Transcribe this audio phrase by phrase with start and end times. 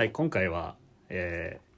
[0.00, 0.76] はい今回は、
[1.10, 1.70] えー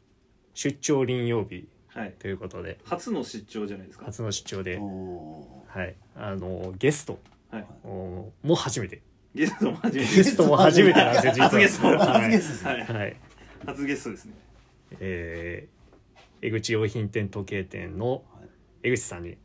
[0.55, 2.15] 出張臨曜日はい。
[2.21, 2.79] ということで。
[2.85, 4.05] 初の出張じゃないですか？
[4.05, 7.19] 初の出張で、おはい、あのゲスト
[7.51, 7.67] はい。
[7.83, 9.03] おも初めて。
[9.35, 10.15] ゲストも初めて。
[10.15, 12.05] ゲストも初めてなんですよ実は 初ゲストーは。
[12.05, 12.53] い初ゲスト。
[12.53, 12.85] ですねはい。
[13.01, 13.17] はい。
[13.67, 14.35] 初ゲストですね。
[15.01, 15.83] えー
[16.47, 18.23] 江口用品店時計店の
[18.85, 19.37] 江口さんに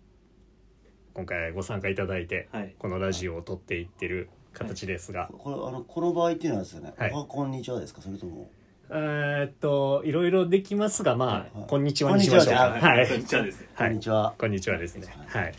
[1.16, 2.76] 今回ご参加いただいて、はい。
[2.78, 7.12] このラジオを撮っていってる形ですが、これあのこの場合っていうのはですよね、はい。
[7.12, 8.02] おはこんにちはですか？
[8.04, 8.52] それとも
[8.90, 11.68] えーっといろいろできますがまあ、はい。
[11.68, 12.70] こんにちはにしましょうか。
[12.70, 13.08] こんにはい。
[13.08, 13.68] こんにちはですね。
[13.76, 13.88] はい。
[13.90, 14.34] こんにちは。
[14.38, 15.08] こんにちはですね。
[15.28, 15.44] はい。
[15.44, 15.54] はい。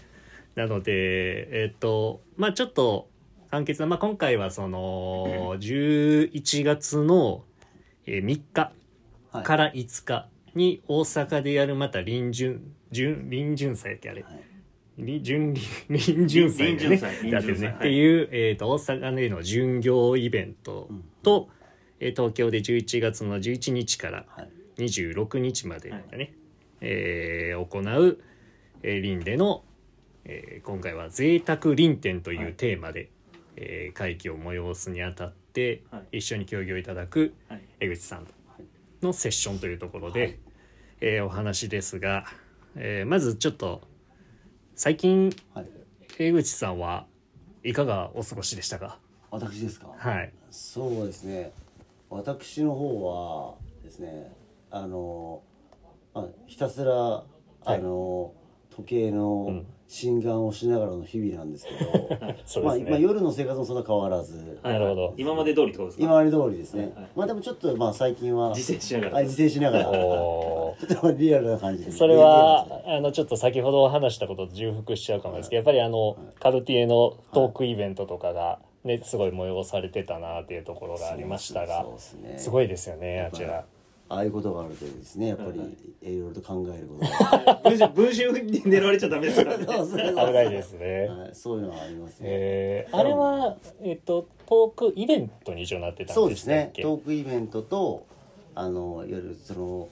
[0.55, 3.09] なのでえーっとまあちょっと
[3.51, 7.45] 簡潔な、まあ、今回はその 11月の
[8.07, 8.73] えー3日
[9.31, 9.45] はい。
[9.45, 14.23] から5日に大阪でやるまた臨順順臨順祭ってあれ。
[14.23, 14.41] はい。
[14.99, 15.55] 臨順
[15.89, 17.31] 臨順祭でね臨順祭。
[17.31, 20.89] やってるね、臨順祭っていう、えー、と大阪での巡業イベント
[21.23, 21.49] と、
[22.01, 24.49] えー東京で11月の11日からはい。
[24.79, 26.33] 26日までだね、
[26.81, 28.19] えー行う、
[28.85, 29.65] えー、林での、
[30.25, 33.11] えー今回は「贅沢林展」というテーマで、
[33.57, 36.19] えー会期を催すにあたって、はい。
[36.19, 37.61] 一緒に協議をいただくはい。
[37.81, 38.27] 江口さん
[39.03, 40.39] のセッションというところで、はい。
[41.01, 42.25] えーお話ですが、
[42.77, 43.83] えーまずちょっと
[44.77, 45.67] 最近はい。
[46.21, 47.07] 江口さんは
[47.65, 49.01] いかがお過ごしでしたか？
[49.33, 49.89] 私ですか？
[49.99, 50.33] はい。
[50.53, 51.53] そうですね
[52.11, 54.33] 私の方はですね
[54.71, 55.43] あの
[56.15, 57.25] あひたすら
[57.65, 58.33] あの、
[58.75, 65.15] 時計の心眼をしながらの日々なんですけど、まあ、そうですね、まあ夜の生活もそんな変わらず、なるほど。
[65.17, 66.05] 今まで通りってことですか？
[66.05, 67.09] 今まで通りですね、はいはい。
[67.17, 69.19] まあでもちょっとまあ最近は自制しながら。
[69.19, 69.85] あ自制しながら。
[69.91, 71.91] ちょっとリアルな感じで。
[71.91, 82.39] それはあのちょっと先ほど話したことと重複しちゃうかもですけどやっぱりあのカルティエのトークイベントとかがねすごい催されてたなっていうところがありましたがそうですね。
[82.39, 83.65] すごいですよねあちら。
[84.11, 85.61] ああいうことがあるとですねやっぱり
[86.01, 87.61] いろいろと考えることが。
[87.63, 89.67] 文春文春に狙われちゃダメですからね。
[89.69, 91.07] そうそう危ないですね。
[91.09, 96.83] はい、そういうのはありますね、えーあれはえっとトークイベントに一応なってたそうんですでしたっけ？
[96.83, 96.89] ね。
[96.89, 98.07] トークイベントと
[98.55, 99.89] あのいわゆるその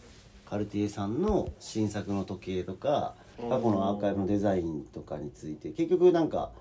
[0.47, 6.53] カルティエさんの新作の時計とか過去のアーカイブのデザインとかについて結局なんか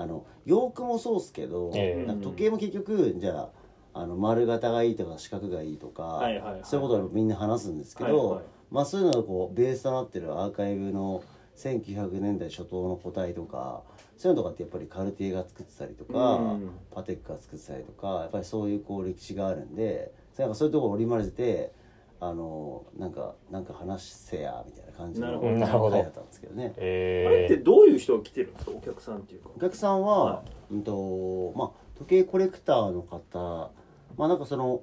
[0.00, 2.06] あの洋服もそうっすけど、ええ。
[2.06, 3.50] なんか時計も結局じゃ
[3.92, 6.60] ああの丸型がいいとか四角がいいとか、はいはいはい。
[6.64, 8.44] そういうことをみんな話すんですけど、はいはい。
[8.70, 11.22] まあそういうのがこうベースとなってるアーカイブの
[11.56, 13.82] 1900年代初頭の個体とか
[14.16, 16.70] そういうのとかってやっぱりカルティエが作ってたりとか、うん。
[16.90, 21.72] パテックが作ってたりとかやっぱりそういうこう歴史があるんでなんかそういうところを織り交ぜて
[22.22, 26.74] あのなんかなんか話せやみたいな感じのなだったんですけどね。
[26.76, 28.72] あれってえどういう人が来てるんですか？
[28.72, 29.50] お客さんっていうか。
[29.56, 33.70] お客さんは、はうんとまあ、時計コレクターの方。
[34.18, 34.82] まあなんかその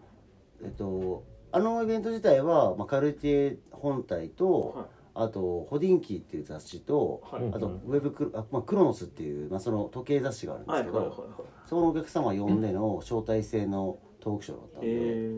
[0.63, 4.85] えっとあのイベント自体は、まあ、カルティエ本体と、はい。
[5.19, 7.43] あとホディンキーっていう雑誌と、はい。
[7.43, 11.37] うんあとウェブクロあ、まあ、クロノスっていう、まあ、その時計雑誌があるんですけど、はいはいはいはい。
[11.67, 15.31] そこのお客様呼んでの招待制のトークショーだったんで、え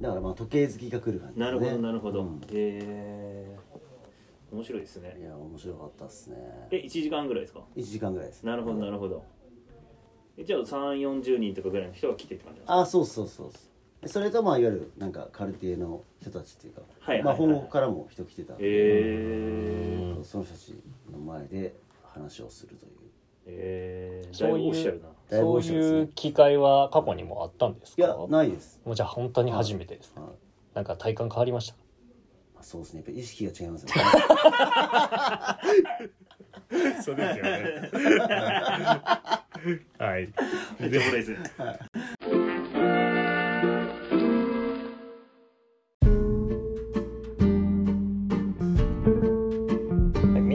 [0.00, 2.40] だからまあ時計好きが来る感じー、なるほどなるほど、うん。
[2.52, 6.36] えー、面白いですいねや面白かったっすね。
[6.70, 8.42] え1時間ぐらいですか？1時間ぐらいです。
[8.44, 9.24] なるほどなるほど。
[10.36, 12.80] えじゃあ3 4 0人とかぐらいの人が来てって感じですか？
[12.80, 17.24] あそうそうそうそうでそれとまあいわゆるなんかカルティエの人たちっていうか、はいはいはい。
[17.24, 20.74] まあ本国からも人来てたんで、えー、その人たち
[21.10, 21.74] の前で
[22.04, 22.92] 話をするという。
[23.48, 25.98] えー、そういうだいぶおっしゃるなだいぶそう面白いですね。
[25.98, 28.02] いう機会は過去にもあったんですか？
[28.02, 30.26] いやないです、もうじゃあ本当に初めてです、はい。
[30.74, 31.76] なんか体感変わりました？
[32.54, 33.02] まあ、そうですね。
[33.06, 33.92] やっぱ意識が違いますね。
[37.02, 37.90] そうですよね。
[39.98, 40.28] はい。
[40.80, 41.30] めっちゃおもろいです。
[41.32, 41.38] ね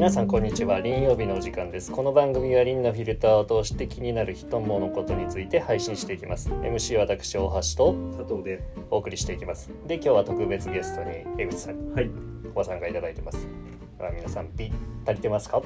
[0.02, 0.82] 皆さんこんにちは。
[0.82, 1.92] 林曜日のお時間です。
[1.92, 6.50] この番組は林のフィルターを通して気になる人物ことについて配信していきます。
[6.50, 8.64] MC は私大橋と佐藤で。
[8.90, 9.70] お送りしていきます。
[9.86, 11.76] で今日は特別ゲストに江口さん。
[11.90, 12.10] にはい。
[12.52, 13.48] ご参加いただいてます。
[14.00, 14.72] では皆さんぴっ
[15.06, 15.62] たりてますか？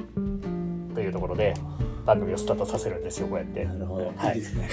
[0.94, 1.54] というところで
[2.06, 3.64] 番組をスタートさせるんですよこうやって。
[3.64, 4.36] なるほど、はい。
[4.36, 4.70] いいですね。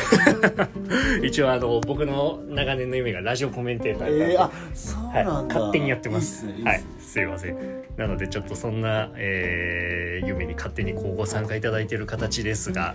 [1.23, 6.65] 一応あの僕の長年の夢がラジオコメンテーターえー、だあそうはい、なんだ、勝手にやってますね。
[6.65, 6.82] はい
[7.12, 7.85] すいません。
[7.99, 12.94] なのでちょっとそんな、えー夢に勝手にこうご参加いただいている形ですが、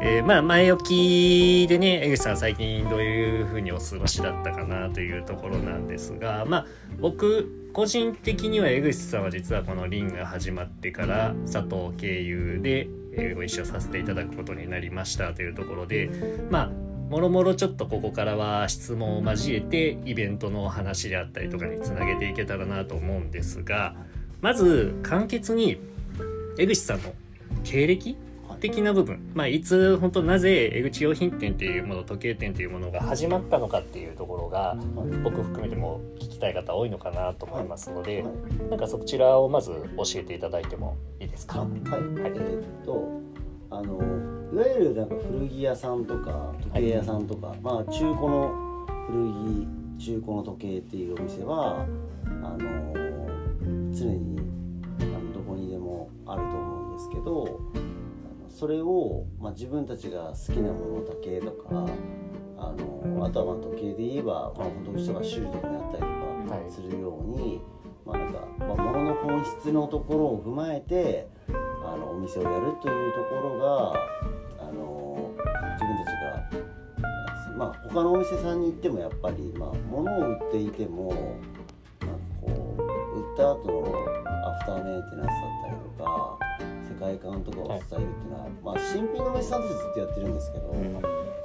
[0.00, 6.66] えーまあ前置きでね江口さん最近どういうふうにお過ごしだったかなというところなんですがまあ
[7.00, 16.08] 僕個人的には江口さんは実はこの「リン」が始まってから佐藤経由で、えご一緒させていただくことになりましたというところで
[16.50, 16.70] まあ
[17.10, 23.96] もろもろちょっとここからは質問を交えてイベントの話であったりとかにつなげていけたらなと思うんですが
[24.40, 25.80] まず簡潔に
[26.56, 27.12] 江口さんの
[27.64, 28.16] 経歴
[28.60, 34.76] 的な部分、まあ、いつ本当なぜ江口用品店っていうもの時計店っていうものが始まったのかっていうところが
[35.24, 38.22] 僕含めても聞きたい方多いのかなと思いますので、
[38.68, 41.60] なんかそちらをまず教えていただいてもいいですか？
[41.60, 43.20] はい、えーっと
[43.70, 49.28] あのいわゆるなんか古着屋さんとか時計屋さんとか、まあ中古の古
[49.98, 51.86] 着中古の時計っていうお店は
[52.26, 52.92] あの
[53.92, 54.40] 常に
[54.98, 57.60] あのどこにでもあると思うんですけど
[58.48, 61.86] それを、まあ、自分たちが好きなものだけとか
[62.58, 66.20] あのあとはまあ時計で言えば、まあ、本当に人が修理とかにあったりと
[66.52, 66.64] はい。
[66.64, 67.62] かするように、
[68.04, 71.28] まあなんか、まあ、物の本質のところを踏まえて
[71.84, 73.94] あのお店をやるというところが
[74.70, 75.34] あの
[75.74, 76.14] 自分たち
[76.54, 81.12] がまあ他のお店さんに行ってもやっぱり、まあ、物を売っていても
[82.00, 83.80] なんかこう売った後の
[84.46, 86.38] アフターメンテナンスだったりとか
[86.88, 90.70] 世界観とかを伝えるっていうのは、まあ、新品のお店さんとしてずっとやってるんですけど、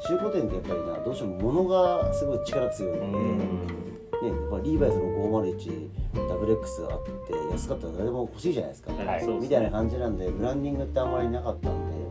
[0.07, 3.85] 中古店ってやっぱりなどうしても物がすごい力強いので。
[4.21, 5.03] ね、やっぱリーバイスの
[5.43, 9.27] 501WX があって安かったら誰でも欲しいじゃないですか、はい。
[9.27, 12.04] みたいな感じなんでブランディングってあんまりなかったんで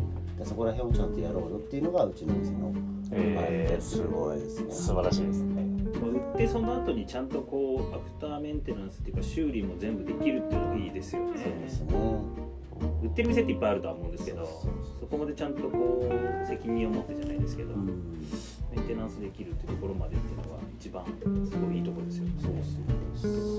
[0.45, 2.73] でそこら辺をちゃんとやろうよっていうのがうちのお店の、
[3.13, 4.71] えーはいすごいですね。
[4.73, 5.63] 素晴らしいですね。
[6.05, 11.41] 売ってその後にちゃんとこうアフターメンテナンスっていうか修理も全部できるっていうのがいいですよね。
[11.43, 12.44] そうですね
[13.03, 14.45] 売ってる店っていっぱいあるとは思うんですけど
[15.01, 16.09] そこまでちゃんとこ
[16.43, 17.87] う責任を持ってじゃないですけど、うん。
[18.75, 20.49] メンテナンスできるっていうところまでっていうのが
[20.81, 21.05] 一番
[21.49, 22.33] すごいいいところですよね。
[22.43, 22.85] そうですね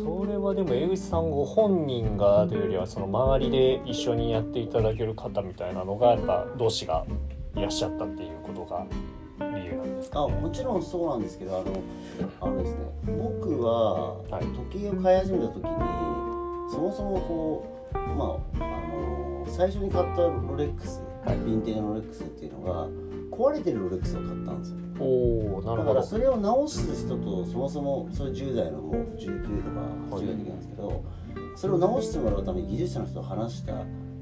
[0.03, 7.05] それはでも江口さんご本人がというよりはその周りで一緒にやっていただける方みたいなのがやっぱ同志が
[7.55, 8.85] いらっしゃったっていうことが
[9.57, 10.19] 理由なんですか？
[10.23, 11.81] あもちろんそうなんですけどあの
[12.41, 12.79] あのですね
[13.17, 14.45] 僕ははい。
[14.69, 22.87] 時計を買い始めた時にそもそもこうまああの最初に買ったロレックス、はいヴィンテージのロレックスっていうのが
[23.35, 24.77] 壊れてるロレックスを買ったんですよ。
[24.99, 25.83] おおなるほど。
[25.83, 31.03] だからそれを直す人とそもそもそれ10代のもう19とか8代の時なんですけど、
[31.55, 33.73] それを直してもらうために技術者の人と話した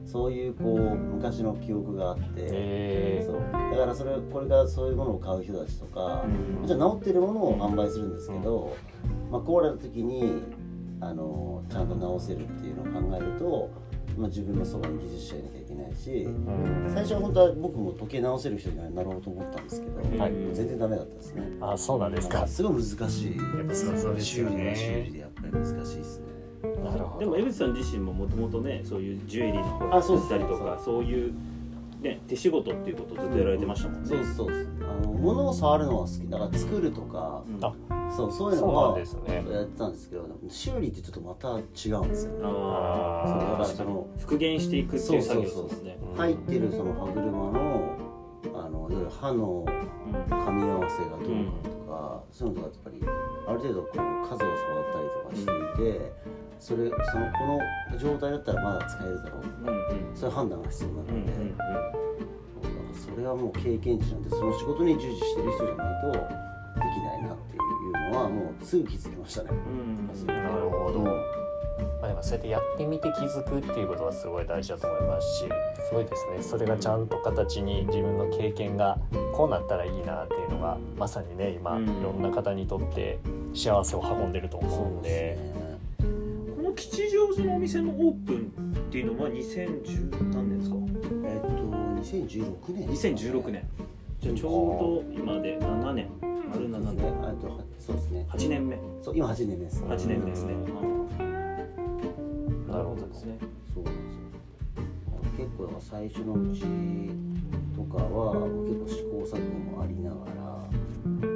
[0.06, 3.42] そういうこう昔の記憶があって、えそう。
[3.72, 6.26] だからそれこれからそういうものを買う人たちとか、
[6.62, 6.68] うん。
[6.68, 8.76] じゃあ直ってるものを販売するんですけど、
[9.32, 10.44] まあ、壊れた時に
[11.10, 13.70] あのちゃんと直せるっていうのを考えると、
[14.18, 21.44] まあ、自分のそばに技術者いなきゃいけないし、うん最初は本当は僕も時計直せる人になろうと思ったんですけど、はい全然ダメだったですね。
[21.62, 23.38] あそうなんですかすごい難しい。
[23.38, 26.34] やっぱそうですよ修理はね修理でやっぱり難しいですね。
[26.84, 31.34] なるほどでも江口さん自身ももともとねそういうジュエリーの方あそうですしたりとかそういう、
[32.04, 34.70] ね、手仕事っていうことをずっとやられてましたもんね、そうそうです。
[34.82, 36.30] あの物を触るのは好き。
[36.30, 37.66] だから作るとか、うん。
[37.66, 37.74] あ
[38.16, 39.08] そうそういうのはやっ
[39.68, 42.34] てたんですけど、修理ってちょっとまた違うんですよ。
[42.44, 44.04] あそうだからあ確かに。
[44.20, 47.98] 復元していくっていう作業ですねうん入ってるその歯車の
[48.54, 49.66] あのいわゆる歯の
[50.30, 53.08] 噛み合わせがどうかとか、そういうのとかやっぱり
[53.48, 53.96] ある程度こう
[54.28, 54.48] 数を触っ
[54.94, 56.12] たりとかしていて、
[56.64, 57.60] それそのこ
[57.92, 59.68] の状態だったらまだ使えるだろう。
[59.68, 60.16] うんうん。
[60.16, 61.94] そういう判断が必要になるので、うんうんだから
[62.94, 66.24] それはもう経験値なんでその仕事に従事してる人じゃないとでき
[67.04, 69.50] ないなっていうのはもうすぐ気づきましたね。
[69.52, 70.08] うん。
[70.26, 71.12] なるほど、ま
[72.04, 75.50] あ、でもそうやってやってみて気づくっていうことはすごい大事だと思いますし
[75.90, 76.42] すごいですね。
[76.42, 78.98] それがちゃんと形に自分の経験が
[79.34, 81.84] こうなったらいいなっていうのがまさにね今うん。
[81.84, 83.20] いろんな方にとって
[83.54, 85.38] 幸せを運んでると思うんで。
[85.52, 85.63] こ
[86.74, 88.52] の吉祥寺のお店のオープン
[88.88, 90.76] っていうのは2010何年ですか？
[91.26, 91.48] えっと
[92.02, 92.90] 2016年。
[92.90, 93.64] 2016年。
[94.20, 96.10] じゃあちょうど今で7年。
[96.52, 97.80] 丸7そうですね。
[97.80, 97.80] 年。
[97.80, 98.26] そうですね。
[98.30, 98.78] 8年目。
[99.02, 99.84] そう今8年目です。
[99.84, 100.54] 8年目ですね。
[100.54, 100.64] うん。
[102.68, 103.38] なるほどですね。
[103.74, 104.22] そうなんですよ
[105.38, 106.62] 結構最初のうち
[107.76, 108.34] とかは
[108.66, 109.46] 結構試行錯誤
[109.78, 110.32] もありながら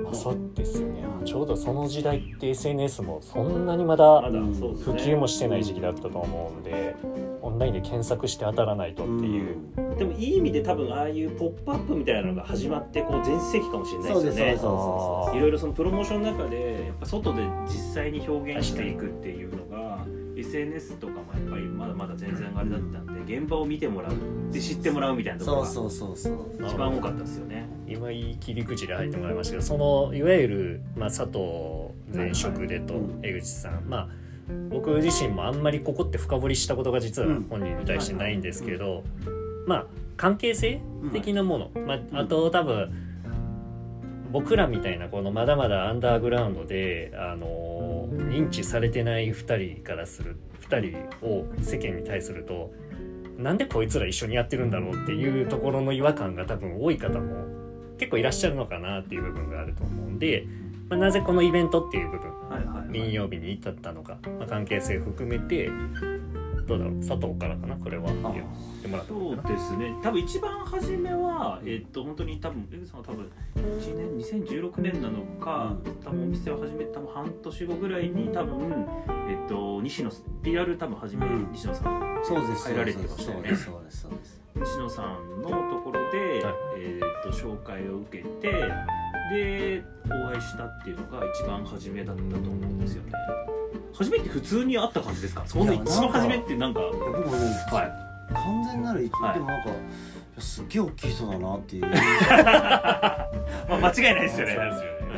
[0.08, 1.04] まあそうですよね。
[1.26, 6.96] ちょうどその時代って SNS もそんなにまだ普及もしてない時期だったと思うんで
[7.42, 9.58] オンラインで検索して当たらないとっていう、
[9.98, 15.38] でもいい意味で多分ああいう「ポップアップみたいなのが始まってこう全盛期かもしれないですよね。
[15.38, 20.06] いろいろそのプロモーションの中でやっぱ外で実際に表現していくっていうのが
[20.38, 24.12] SNS とかもやっぱりまだまだ全然あれだったんで現場を見てもらう。
[24.52, 26.66] で知ってもらうみたいなところがそうそうそうそう。
[26.66, 27.68] 一番多かったですよね。
[27.88, 31.38] 今いい切り口で入ってもらいましたけどそのいわゆる、まあ、佐藤
[32.13, 34.10] 前職でとはい江口さん、まあ
[34.70, 39.03] 僕自身もあんまりここって深掘りしたことが実は本人に対してないんですけど、
[39.65, 42.91] まあ関係性的なもの、まあ、あと多分
[44.32, 50.38] 僕らみたいなこのまだまだアンダーグラウンドで、あの認知されてない2人からする
[50.70, 52.72] 2人を世間に対すると
[53.38, 57.47] なんでこいつら一緒にやってるんだろうっていうところの違和感が多分多い方も
[57.98, 60.46] 結構いらっしゃるのかなっていう部分があると思うんで、
[60.89, 62.88] まあ、なぜこのイベントっていう部分はいはいはい。
[62.89, 65.70] 民曜日に至ったのか、まあ、関係性含めて
[66.68, 68.46] どうだろう佐藤からかなこれはあ言っ
[68.82, 69.96] てもらってもいいそうですね。
[70.04, 75.74] 多分一番初めはえっと本当に多分江口さんは多分1年2016年なのか、
[76.04, 78.86] 多分お店を始めた多分半年後ぐらいに多分
[79.30, 80.12] えっと西野
[80.44, 83.50] PR 多分初めうん西野さんそうです入られてましたよね。
[83.50, 86.54] そうですそうですそうです西野さんのところで、はい。
[86.80, 88.52] えー、と紹介を受けて
[89.32, 93.12] でお会いしたっていうのが一番初めだったと思うんですよね。
[93.94, 95.44] 初めって普通に会った感じですか？
[95.46, 98.34] そんな一番初めってなんか僕もねはい。
[98.34, 99.70] 完全なる一はいでもなんか
[100.40, 101.86] すっげえ大きい人だなっていう。
[101.90, 103.30] まあ
[103.70, 104.56] 間違いないですよね。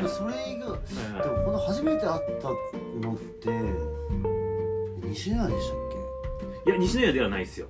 [0.08, 1.24] それ以外はい。
[1.24, 2.48] でもこの初めて会った
[3.08, 3.50] のって
[5.08, 5.78] 西野屋でしたっ
[6.66, 7.68] いや西野屋ではないですよ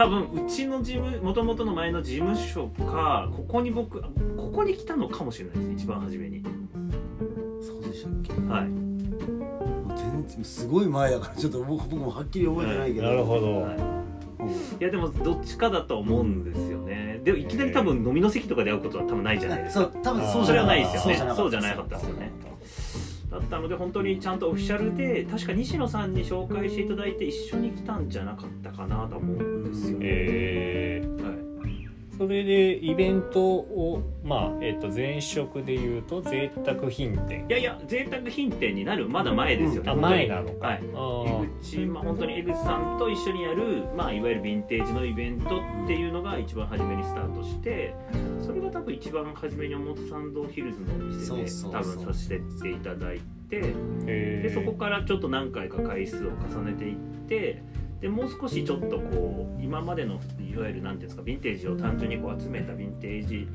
[0.00, 6.40] 多分うちの事務もともとの前の事務所かここに僕ここに来たのかもしれないです一番初めに。
[6.40, 6.48] け
[7.60, 8.32] そうでしたっけ？
[8.32, 8.68] はい。
[8.70, 13.08] もう全然すごい前だからちょっと僕僕もはっきり覚えてないけど。
[13.08, 13.76] なるほど、はい。
[13.76, 14.00] うん
[14.80, 17.20] いやでもどっちかだと思うんですよね。
[17.22, 19.90] でもいきなり多分飲みの席とかで会うことは多分ないじゃないですか。
[19.92, 21.34] そう多分そうそれはなじゃないいですよね。
[21.36, 22.20] そうじゃなかったですよね。
[22.20, 22.29] だ
[23.40, 31.14] ったので本当にちゃんとオフィシャルで確か西野さんに紹介していただいて一緒に来たんじゃなかったかなと思うんですよ、えー。
[31.14, 31.19] はい
[32.20, 37.46] それでイベントをまあえっ、と前職で言うと贅沢品店。
[37.48, 40.80] いやいや贅沢品店になるまだ前ですよね、あ本当に前なのか、はい。
[40.84, 47.94] 江口、まあ、本当に江口さんと一緒にやる、まあ、いわゆるヴィンテージのイベントっていうのが一番初めにスタートして
[48.42, 53.62] それが多分一番初めに表参道ヒルズのお店で多分させていただいて
[54.04, 56.96] でそこからちょっと何回か回数を重ねていっ
[57.26, 57.62] て
[58.00, 63.48] でもう少しちょっとこう今までのいわゆる何ていうんですかヴィンテージを単純にこう集めたヴィンテージ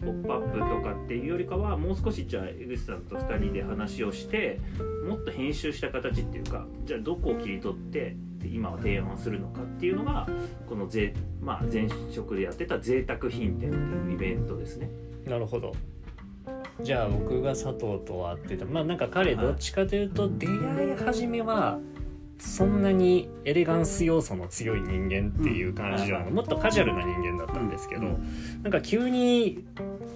[0.00, 4.58] ポップアップとかっていうよりかはもう少しじゃあ江口さんと2人で話をして
[5.06, 10.26] もっと編集した形っていうかじゃあどこを切り取って今は提案するのかっていうのが
[10.66, 14.88] このぜ、まあ、前職でやってた贅沢品店っていうイベントですね。
[15.26, 15.72] なるほど
[16.82, 21.78] じゃあ僕が佐藤と会ってたまあなんか彼どっちかというと出会い始めは
[22.40, 26.34] そんなにエレガンス要素の強い人間っていう感じじゃなくうん。
[26.34, 28.62] もっとカジュアルな人間だったんですけど、うん。
[28.62, 29.64] なんか急に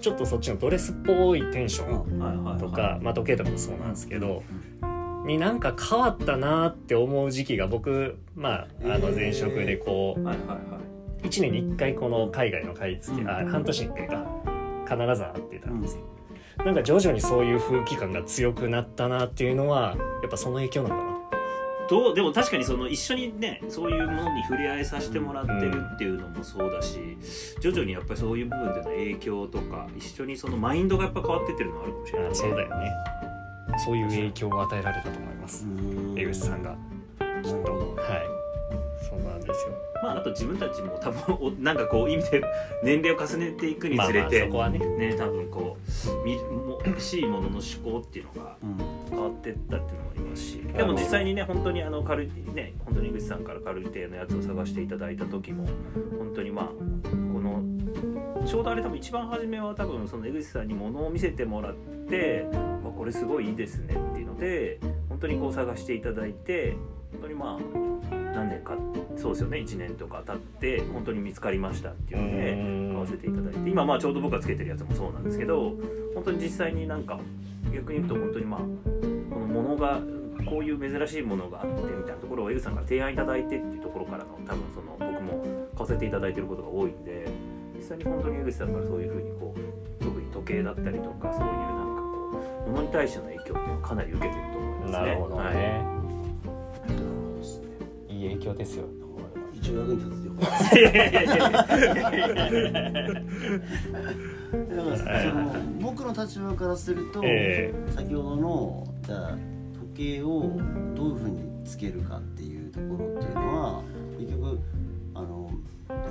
[0.01, 4.43] ちょっとそっちのドレスっぽいテンションとか、まあ、時計とかもそうなんですけど、
[5.25, 10.55] になんか変わったなって思う時期が僕まああの前職でこうはいはいは
[11.23, 11.27] い。
[11.27, 13.47] 1年に1回この海外の買い付け、あうん。
[13.49, 14.25] 半年に1回か
[14.85, 16.01] 必ず会ってたんですよ、
[16.63, 21.14] なんか徐々にそういう風紀感が強くなったなっていうのはやっぱその影響なのかな
[21.89, 27.17] どうでも確かにその一緒にねそういうものに触れ合いさせてもらってるっていうのもそうだし、
[27.61, 32.91] 徐々にやっぱりそういう部分での影響とか一緒にそのマインドがやっぱ変わってってるのはあるかもしれないあそうだよね。
[33.77, 35.65] そういう影響を与えられたと思います。
[35.65, 36.15] うん。
[36.17, 36.75] 江口さんが。
[37.43, 37.95] きっと。
[37.95, 38.44] はい
[39.15, 39.73] そうなんですよ。
[40.03, 42.43] まああと自分たちも多分お なんかこう意味で
[42.83, 44.79] 年齢を重ねていくにつれて、そこはね。
[44.79, 45.77] ね多分こ
[46.23, 48.95] うみも欲しいものの思考っていうのがうん。
[49.09, 50.57] 変わってったっていうのもありますし。
[50.75, 55.65] でも実際にね本当にあのカルね本当に井口さんからカルティエのやつを探していただいた時も
[56.17, 57.63] 本当にまあこの
[58.45, 61.75] ちょうどあれ多分一番初めは多分その江口さんに物を見せてもらっ
[62.09, 62.45] て
[62.83, 64.79] 「わこれすごいいいですね」っていうので
[65.09, 66.75] 本当にこう探していただいて
[67.13, 67.94] 本当にまあ
[68.35, 68.75] 何年か
[69.15, 72.51] そうですよね1年とか経って本当に見つかりましたっていうので。
[72.51, 75.73] うん買わせていただいて今まあちょうど僕がつけてるやつもそうなんですけど
[76.13, 77.19] 本当に実際になんか
[77.73, 79.99] 逆に言うと本当にまあこのものが
[80.49, 87.27] こういう珍しいものがあってみたいなところをエグさんから提案いただいてっていうところからの多分その僕も買わせていただいてることが多いんで
[87.75, 94.97] 実際に本当に江口さんからそういうふうにこう特に時計だったりとかそういうなんかこうものに対しての影響っていうのはかなり受けてると思いますね。
[94.99, 96.04] なるほどね、はい
[98.29, 98.85] 影響ですよ。
[99.53, 100.33] 一応役に立つよ。
[100.35, 100.45] だ
[104.83, 109.37] からその僕の立場からすると、え先ほどのじゃあ
[109.95, 110.59] 時計を
[110.93, 113.81] どういうふうにつけるかっていうところっていうのは
[114.19, 114.59] 結局
[115.13, 115.49] あの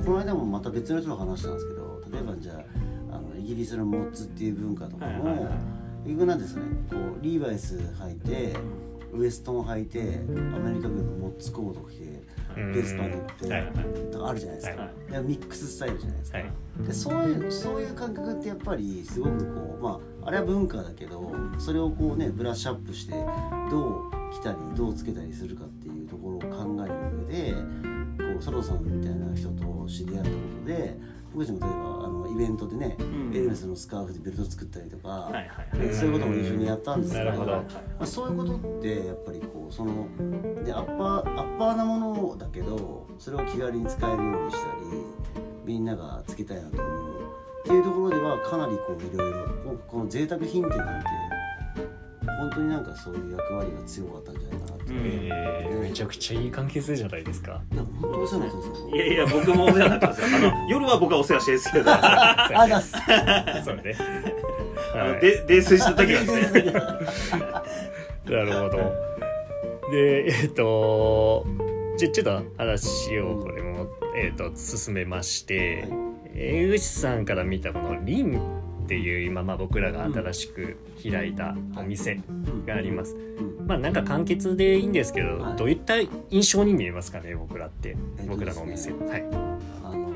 [0.05, 5.55] この間もまた別の人と話したんですけど例えばじゃああのイギリスのモッツっていう文化とかも、はいはいはい。
[6.05, 8.57] 結局なんですかねこうリーバイス履いて
[9.15, 12.25] ウエストン履いてアメリカ軍のモッツコート着て
[12.57, 12.73] うん。
[12.73, 13.73] ベスパ塗って、はい
[14.13, 16.53] とかあるじゃないですか、はでミックススタイルじゃないですか、はい。
[16.87, 23.13] でそういうそういう感覚ってやっぱりすごくこうまああれは文化だけどそれをこうねブラッシュアップして
[23.71, 27.61] どう着たりどうつけたりするかっていうところを考える上でこ
[28.33, 30.97] う佐藤さんみたいな人と知り合ったことで
[31.33, 31.94] 僕たちも例えば
[32.35, 33.31] イベントでね、うん。
[33.35, 35.89] エルメスのスカーフでベルト作ったりとか、はいはいはい。
[35.89, 37.65] でそういうことも一緒にやったんですけどま
[38.01, 40.09] あ、そういうことってやっぱりこうその
[40.65, 44.83] でアッパーアッパーなものだけどそれを気軽に使えるようにしたり
[45.65, 47.15] みんながつけたいなと思う
[47.61, 51.09] っていうところではかなりこういろいろここの贅沢品店なんて
[52.27, 57.63] 本当になんかそういう役割が強かったんじゃないかなえーめちゃくちゃいい関係性じゃないですか。
[57.73, 58.97] なんか本当にそうなんですよ。
[58.97, 60.27] いやいや僕もお世話になってますよ。
[60.27, 61.93] あの 夜は僕はお世話してるんですけど。
[61.93, 62.93] あす。
[63.65, 63.97] そうね。
[64.95, 65.21] のはい。
[65.21, 66.73] で泥酔した時はですね。
[68.25, 69.15] なるほど。
[69.91, 71.47] で、えっ、と、
[71.99, 73.87] じゃ、ちょっと話をこれも、
[74.17, 75.87] えっ、と、進めまして、
[76.35, 78.41] 江口さんから見たこのリン
[78.85, 82.21] っていう今、まあ僕らが新しく開いたお店
[82.67, 83.17] があります。
[83.17, 85.95] うんまあなんか簡潔でいいんですけど、はいどういった
[86.31, 87.97] 印象に見えますかね、僕らって。
[88.19, 88.93] えっと僕らのお店。
[88.93, 89.25] はい。
[89.83, 90.11] あのやっ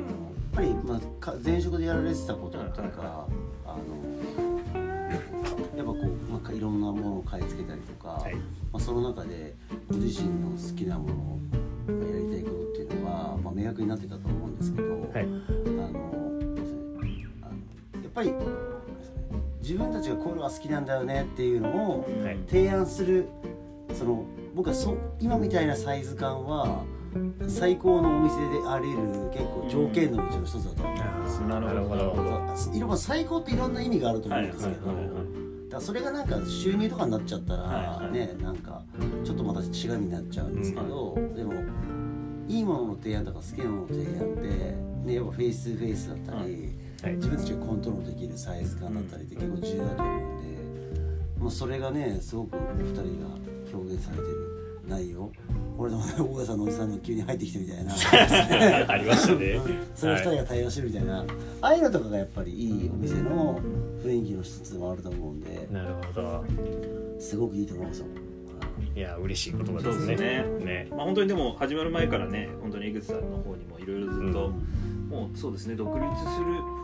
[0.53, 3.29] ぱり、まあ、か前職でやられてたことっていうか、は
[3.65, 3.79] あの
[5.77, 8.35] やっぱこうなんかいろんなものを買い付けたりとか、はい。
[8.35, 8.41] ま
[8.75, 9.55] あ、その中で
[9.91, 15.23] ご自身の好きなものをやりたいことっていうのは、まあ、明確になってたと思うんですけど、はい。
[15.23, 15.27] あ
[15.91, 16.28] の
[18.19, 18.35] ぱり
[19.61, 22.39] 自分たちがこういうのが好きなんだよねっていうのをはい。
[22.49, 23.29] 提案する
[23.93, 26.85] その僕はそ今みたいなサイズ感は
[27.47, 28.99] 最高のお店でありる
[29.31, 31.49] 結構条件のうちの一つだと思うんですよ。
[31.49, 32.57] なるほどなるほど。
[32.57, 35.15] そういろんな最高っていろんな意味があると思うんですけど、はいはいはい
[35.75, 35.83] はい。
[35.83, 38.13] それがなんか収入とかになっちゃったらはいはい。
[38.13, 38.83] ねなんか
[39.25, 41.55] ちょっとまた違うになっちゃうんですけど、でも
[42.49, 53.29] いいものの提案とか好きなものの提案って、ね、やっぱフェイス2フェイスだったり、はい自分たちがコントロールできるサイズ感だったりって結構重要だと思うんで、まあ、それがねすごく2人が
[53.73, 55.31] 表現されてる内容
[55.77, 57.93] 俺でもね大家さんのおじさんが急に入ってきてみたいな
[58.93, 59.61] ありましたね。
[59.95, 61.25] それを2人が対応してるみたいな、
[61.61, 63.61] ああいうのとかがやっぱりいいお店の
[64.03, 66.45] 雰囲気の一つでもあると思うんでなるほど。
[67.21, 68.07] すごくいいと思いますよ。
[68.97, 70.17] いや、嬉しい言葉ですね。
[70.17, 70.89] ねね。
[70.91, 74.53] まあ本当にでも始まる前からね本当に江口さんの方にもいろいろずっと、
[75.09, 76.79] もうそうですね独立する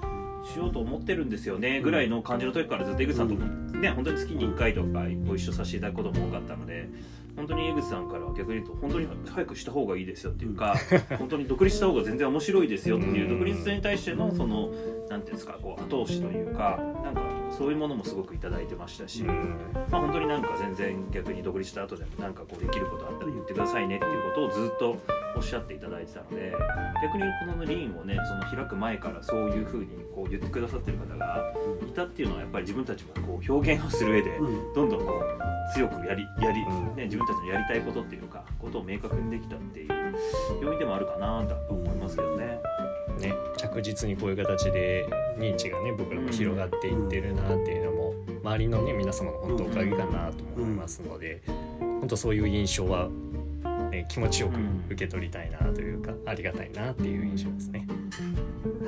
[0.44, 3.44] しようと思ってるんですよねぐらいの感じの時からずっと江口さんとも
[3.78, 6.88] ね本当に月に1回とかご一緒させていただくことも多かったので
[7.36, 10.76] 本当に江口さんからは逆に言うと本当に早くした方がいいですよっていうか
[11.18, 14.68] 本当に独立した方が全然面白いですよっていう独立に対してのその
[15.08, 17.22] なんていうんですかこう後押しというかなんか
[17.56, 19.58] そういうものもすごくいただいてましたし、うん。
[19.90, 26.52] まあ、本当になんか全然逆に独立した後でもなんかこうできることあったら言ってくださいねっていうことをずっとおっしゃっていただいてたので
[27.02, 31.52] 逆にこのリーンをねその開く前からそういうふうにこう言ってくださってる方が
[31.86, 34.74] いたっていうのはやっぱり自分たちもこう表現をする上でうん。
[34.74, 36.96] どんどんこう強くやりやり、うん。
[36.96, 39.88] ね、自分たちのやりたいことっていうかことを明確にできたっていう
[40.62, 42.58] 要因でもあるかなと思いますけどね。
[43.20, 45.06] ね、着実にこういう形で
[45.38, 51.42] 認知がね僕らも広がっていってるなっていうのも周りのね皆様の本当おかげかなと思いますので
[51.78, 53.08] 本当そういう印象は、
[53.94, 54.58] ね、気持ちよく
[54.90, 57.86] 受け取りたいなというかありがたいなっていう印象ですね。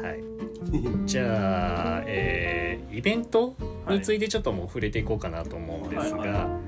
[0.03, 3.55] はい、じゃあ、えーイベント
[3.91, 6.29] についてちょっともう触れていこうかなと思うんですが、はい。
[6.29, 6.61] はいは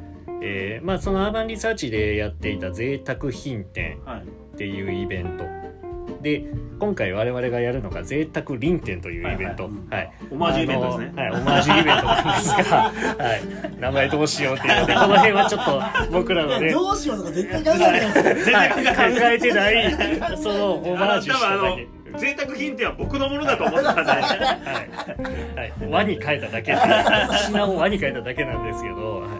[0.42, 4.20] えーまあ、そのアーバンリサーチでやっていた贅沢品店はい。
[4.20, 5.44] っていうイベント
[6.22, 6.44] で
[6.78, 9.64] 今回我々がやるのが贅沢輪店というイベント。
[9.64, 10.04] はいははい。
[10.06, 11.22] いオマージュイベントですね。
[11.22, 20.36] はい、オマージュイベントなんですが、はい、名前どうしようっていうので この辺はちょっと僕らのね、どうしようとか絶対考えてますよはい、考えてない。
[20.36, 21.98] そのオマージュしただけ。
[22.18, 24.02] 贅沢品っては僕のものだと思ってたんで。
[24.10, 26.74] はい、はい、輪に変えただけ
[27.46, 29.30] 品を輪に変えただけなんですけど、はい。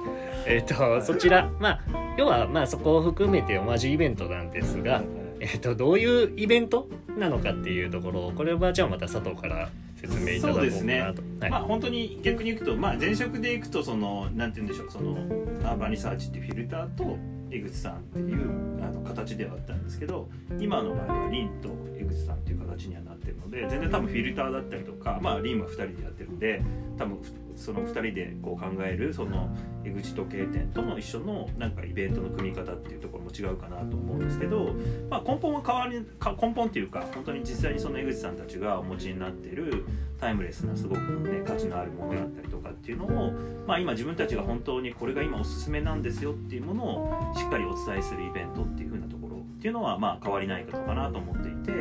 [0.46, 1.80] えっ、とそちらまあ
[2.16, 5.02] 要はまあそこを含めてオマージュイベントなんですが、
[5.40, 11.22] えっ、とどういうイベントなのかっていうところをこれはじゃあまた佐藤から説明いただこうかなと。
[11.22, 15.16] ねはいまあ本当に逆に言うと、まあ、前職でいくとそのなんて言うんでしょうその
[15.64, 17.16] アーバンリサーチっていうフィルターと
[17.50, 20.28] 江口さんっていうあの形ではあったんですけど
[20.60, 26.62] 今の場合はリンと江口さんっていう形にはなってるので全然多分フィルターだったりとか、まあ、リンは2人でやってるんで
[26.98, 27.18] 多分
[27.56, 29.48] その2人でこう考えるその
[29.84, 34.74] 江口時計店との一緒のなんかイベントの組み方っていうところも違うかなと思うんですけど、
[35.08, 36.04] まあ、根本は変わり
[36.40, 39.84] 根本っていうか本当に実際にその江口さんたちがお持ちになってる
[40.20, 43.32] タイムレスなすごく、ね、価値のあるものだったりとかっていうのを、
[43.66, 51.72] まあ、今自分たちが本当にこれが今おすすめなんですよっていうものをしっかりお伝えするイベントっていう風なところっていうのはまあ変わりないことかなと思っていて、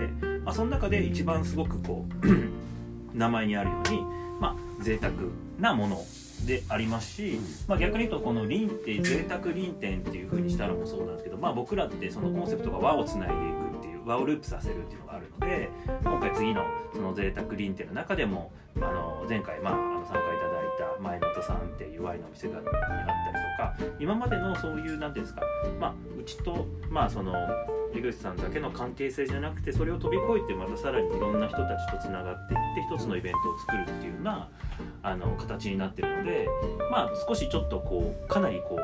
[0.44, 2.28] まあ、その中で一番すごくこう
[3.18, 4.02] 名前にあるように、
[4.40, 5.14] まあ、贅沢
[5.60, 6.04] なもの
[6.46, 15.70] でありますし、まあ、逆に言うとこの輪って贅沢輪店っていう風にしたのもそうなんですけど、まあ、僕らってそのコンセプトが輪をつないでいくっていう輪をループさせるっていうのがあるので
[16.04, 25.42] 今回次のその贅沢輪店の中でもあの前回、まあ、あの参加いただいた前本さんっていうワインのお店があったりとか今までのそういう何ていうんですか、
[25.80, 27.34] まあ、うちとまあその
[27.98, 34.50] 江口さんだけの関係性じゃなくてそれを飛び越えてまたさらにいろんな人たちとつながっていって一つのイベントを作るっていうような
[35.04, 36.48] あの形になってるので
[36.92, 38.78] まあ少しちょっとこうかなりこ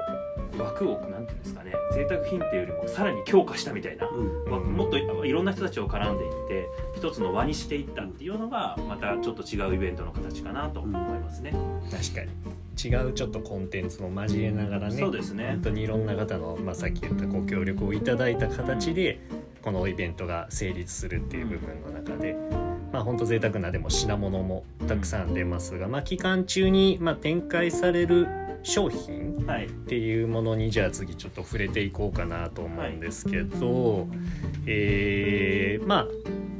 [0.57, 4.09] う枠を何て言うんですかね贅沢品っていうよりもさらに強化したみたいな、
[4.47, 11.53] まあもっといろんな人たちを絡んでいって一つの輪にしていったっていうのがまたちょっと違うイベントの形かなと思いますね。
[11.91, 15.49] 確かに違うちょっとコンテンツも交えながらねそうですね。
[15.51, 19.19] 本当にいろんな方の、まあ、さっき言ったご協力をいただいた形で
[19.61, 22.35] このイベントが成立するっていう部分の中で、
[22.91, 28.27] まあ本当贅沢なでも品物もたくさん出ますが、まあ、期間中にまあ展開される
[28.63, 29.67] 商品はい。
[29.67, 34.07] っていうものにじゃあ次ちょっと触れていこうかなと思うんですけど、
[34.65, 36.07] えーまあ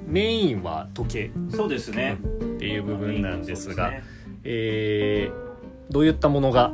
[0.06, 2.19] メインは時計そうですね。
[2.21, 4.12] っていう部分なんですが、そうですね。
[4.43, 5.52] えー
[5.89, 6.71] どういったものが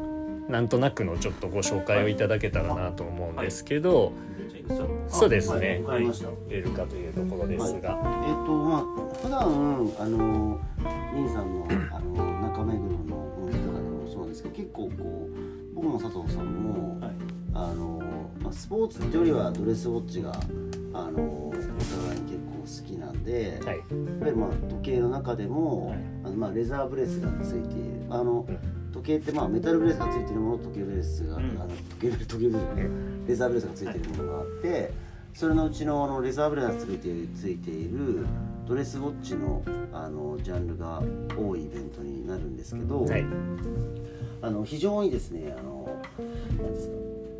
[0.49, 4.13] なんとなくのちょっとご紹介をいただけたらなと思うんですけど、
[4.49, 5.67] じゃあ井口さんそうですね。
[5.67, 5.81] はい。
[5.83, 6.29] わかりました。
[6.49, 7.07] 出るかとい。
[7.07, 9.41] うところですが、えっ、とまあ普段
[9.99, 10.59] あの
[11.13, 17.11] リンさんのあの中目黒のお店とかでもそうですけど結構こう僕も佐藤さんも、はい。
[17.53, 18.01] あの
[18.41, 20.31] まあスポーツってよりはドレスウォッチが
[20.93, 23.87] あのお互いに結構好きなんで、はい、やっ
[24.19, 25.99] ぱりまあ時計の中でも、はい。
[26.23, 28.01] あのまあレザーブレスがついている。
[28.09, 31.43] あの、うん時計ってまあメタルブレスがついているものと時計ブレスが、うん。
[31.43, 32.89] あの時計時計ブレスじゃない
[33.27, 34.91] レザーブレスがついているものがあって、
[35.33, 38.25] それのうちのあのレザーブレスがついているついている
[38.67, 41.01] ドレスウォッチのあのジャンルが
[41.37, 43.25] 多いイベントになるんですけど、はい、
[44.41, 46.01] あの非常にですねあの
[46.61, 46.93] なんですか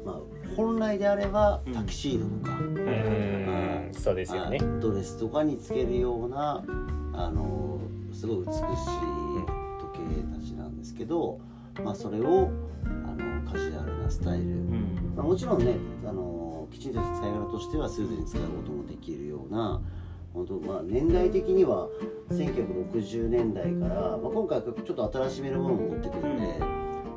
[0.05, 0.15] まあ
[0.55, 4.57] 本来であればタキシードとか、うーんそうですよね。
[4.61, 6.63] あドレスとかにつけるような
[7.13, 7.79] あの
[8.11, 9.58] すごい美しい
[10.99, 11.39] けど、
[11.83, 12.51] まあ、それを
[12.83, 15.13] あのカジュアルなスタイル、うん。
[15.15, 19.81] まあ、もちろんねあのきちんとした使い方としてはスーツに使うこともできるような
[20.33, 21.87] 本当まあ年代的には
[22.29, 26.37] 1960年代から、まあ、今回はちょっと新しめのものも持ってくるん。
[26.37, 26.43] で、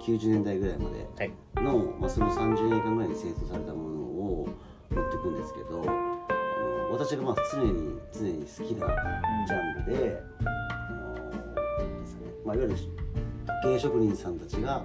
[0.01, 1.33] 90年代ぐらいまではい。
[1.62, 4.49] の、まあ、その30年間ぐらいに製造されたものを
[4.90, 8.87] 持っていくんですけどあの私がまあ常に常に好きな
[9.47, 10.42] ジャンルで,、あ
[10.92, 12.21] のですね。
[12.45, 12.77] まあ、いわゆる
[13.46, 14.85] 時計職人さんたちが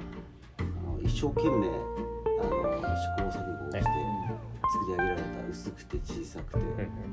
[0.59, 3.81] あの一生懸命あの試行錯誤をして
[4.69, 6.59] 作り上げられた薄くて小さくて、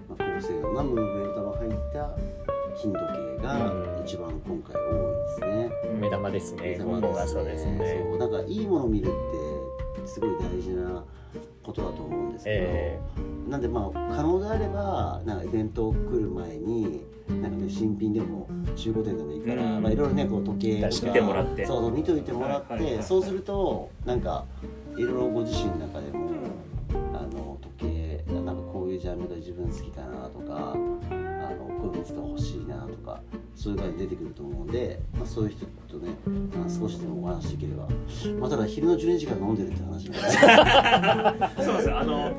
[0.08, 2.10] まあ、高性能なムーブメントの入った
[2.80, 3.00] 金時
[3.38, 3.72] 計が
[4.04, 5.70] 一番今回多いですね。
[6.00, 6.62] 目玉ですね。
[6.62, 8.04] 目玉ここがそうですね。
[8.08, 9.10] そうなんかいいものを見るっ
[10.02, 11.04] てすごい大事な
[11.62, 13.00] ことだと思うんですけど、え
[13.48, 19.82] なんでまあ可能であればなんかイベント来る前になんかね新品でも中古店でもいいから、うん。
[19.82, 21.66] まあいろいろねこう時計とか見てもらって。
[21.66, 23.04] そうそう見といてもらって、はいはいはい。
[23.04, 24.44] そうするとなんか
[24.96, 26.30] いろいろご自身の中でも
[27.12, 33.20] あの時計なんかこういうジャンルが自分好きかなとかあのこういうのが欲しいなとか
[33.54, 36.14] そういう感じで出てくると思うんで、まあ、そういう人とね、
[36.56, 37.88] まあ、少しでもお話できれば、
[38.40, 41.62] まあ、ただ昼の12時から飲んでるって話なんで。
[41.64, 41.92] そうです。
[41.92, 42.32] あの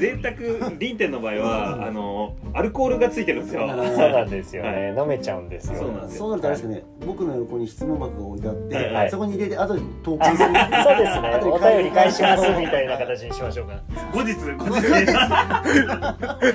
[0.00, 0.34] 贅沢
[0.78, 3.68] 輪店の場合はあのアルコールがついてるんですよ。
[3.68, 3.76] そう
[4.10, 6.18] なんですよね、飲めちゃうんですよそうなんですよ。
[6.18, 8.92] そうなるとあれですかね、僕の横に質問箱が置いてあって、はい。
[8.94, 10.48] はいそこに入れて後で投あ稿する。
[10.48, 11.40] そうですね。
[11.44, 13.82] お便り返しますみたいな形にしましょうか。
[14.12, 14.86] 後日後日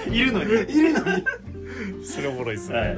[0.15, 0.49] いるのに。
[0.51, 1.23] いるのに。
[2.03, 2.97] それおもろいですはい。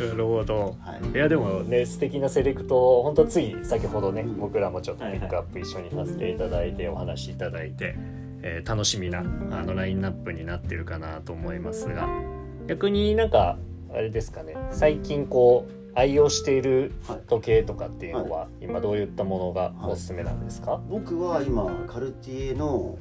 [0.00, 0.76] なるほど。
[0.80, 1.10] はい。
[1.14, 4.38] いやでもね素敵なセレクトを本当つい先ほどね、うん。
[4.38, 7.96] 僕らもちょっとピックアップ一緒にさせていただいてお話しいただいて、
[8.42, 9.22] えー楽しみなあ
[9.62, 12.08] のラインナップになってるかなと思いますが。
[12.66, 13.58] 逆になんか
[13.92, 14.56] あれですかね。
[14.70, 22.96] 最近こう愛用しているはい時計とかっていうのは、今どういったものがおすすめなんですか、僕は今カルティエの、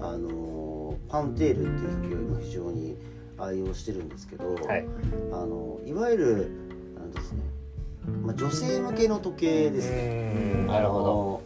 [0.00, 0.62] あのー
[1.08, 2.96] パンテールっていう時計を今非常に
[3.38, 4.86] 愛用してるんですけど、はい。
[5.32, 6.50] あのいわゆる
[6.98, 7.42] なんですね、
[8.22, 10.32] まあ、女性向けの時計ですね。
[10.34, 11.42] うんなるほあの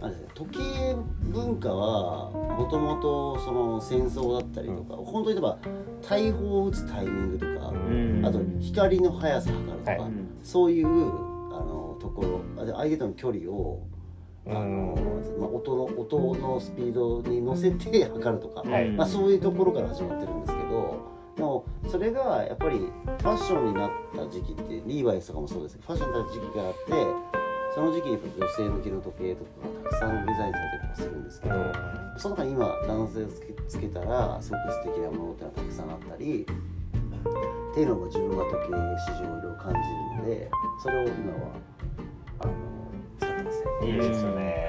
[0.00, 5.58] あれですね時計文化はもともとその戦争だったりとか、本当に言えば
[6.06, 8.22] 大砲を撃つタイミングとか、うん。
[8.24, 10.12] あと光の速さ測るとか、はい。
[10.42, 13.82] そういうあのところ相手との距離を
[14.46, 14.94] あの、
[15.38, 18.90] まあ、音の音のスピードに乗せて測るとか、はい。
[18.90, 26.74] まあ、そういうところから始まってるんですけどでもそれがやっぱりファッションになった時期ってリーバイスとかもそうですけどファッションになった時期があっ
[27.32, 27.35] て
[27.76, 29.50] その時期にやっぱ女性向けの時計とか
[29.84, 31.54] がたくさんデザインされたりとかするんですけど、
[32.16, 40.50] その中に今男性をつけつけたらすごく素敵なものっていうのがたくさんあったりっていうのが自分が時計市場をいろいろ感じるので
[40.82, 41.52] それを今は
[42.40, 42.52] あの
[43.20, 43.90] 使ってますね。
[43.90, 44.65] いいですね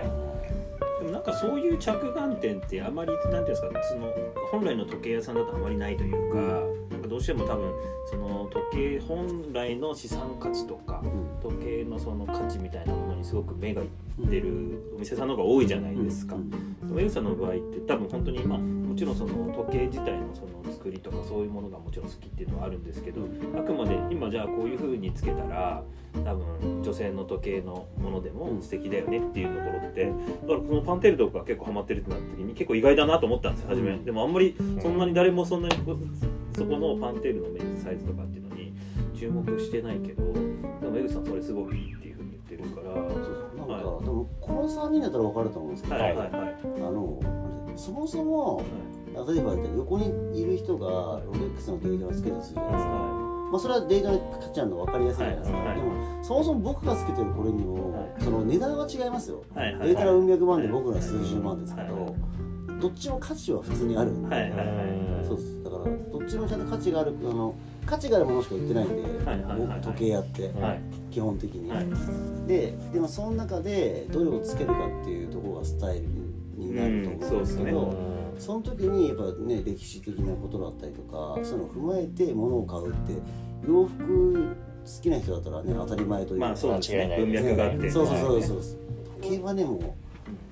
[1.28, 4.14] かそういう着眼点ってあまりなんていうんですかその
[4.52, 6.40] 本来の時計屋さんだとあまりないというか
[6.90, 7.72] なんかどうしても多分
[8.10, 11.28] その時計本来の資産価値とかうん。
[11.42, 16.36] 時計のその価値みたいなものにすごく目がいってるお店さんの方が多いじゃないですか。
[16.36, 16.50] うん。
[16.50, 23.22] でもエグさんの場合って多分本当にまあもちろんその時計自体のその作りとかそういうものがもちろん好きっていうのはあるんですけど
[23.56, 25.84] あくまで今じゃあこういう風につけたら
[26.26, 33.98] 多分女性の時計のものでも素敵だよねっていうところってだからこのパンテールとか結構ハマってるってなった時に結構意外だなと思ったんですよ初め。
[33.98, 35.76] でもあんまりそんなに誰もそんなに
[36.56, 38.74] そこのパンテールのメンズサイズとかっていうのに
[39.18, 40.40] 注目してないけどで
[40.90, 42.88] もエグさんそれすごいいいっていう風に言ってるから。
[42.98, 46.56] なんか、はでもこの3人だったら分かると思うんですけど、はいはいはい。
[46.78, 47.20] あの
[47.78, 48.64] そもそも
[49.14, 58.24] 例えば横にいる人がロレックスのデータをつけたとするじゃないですか、はまあ、それはデータで価値あるの分かりやすいじゃないですか、でもそもそも僕がつけてるこれにも、はい。
[58.24, 62.14] その値段は違いますよ、データはうん百万で僕らは数十万ですけど、はい。
[62.82, 64.54] どっちも価値は普通にあるんで、
[65.26, 65.64] そうです。
[65.64, 69.02] だからどっちもちゃんと価値があるあの価値があるものしか売ってないんで、
[69.58, 70.82] 僕時計やって、はい。
[71.10, 71.88] 基本的に、はい。
[72.48, 76.17] ででもその中でどれをつけるかっていうところがスタイルに
[76.74, 83.14] なると思うんですけど、うんその時にやっぱね歴史的なことだったりとかそういうのを踏まえて物を買うって
[83.68, 87.16] 洋服好きな人だったらね当たり前というか、まあそうですね。
[87.18, 87.90] 文脈があって。
[87.90, 88.62] そうそうそうはいそう。
[89.22, 89.78] 時計はねも